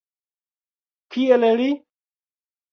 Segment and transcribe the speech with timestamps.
[1.17, 1.71] Kiel li?